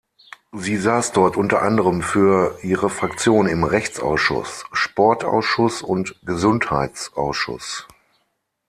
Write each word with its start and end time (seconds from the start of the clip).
Sie 0.53 0.77
saß 0.77 1.11
dort 1.11 1.37
unter 1.37 1.61
anderem 1.61 2.01
für 2.01 2.57
ihre 2.63 2.89
Fraktion 2.89 3.45
im 3.45 3.63
Rechtsausschuss, 3.63 4.65
Sportausschuss 4.71 5.83
und 5.83 6.15
Gesundheitsausschuss. 6.25 7.85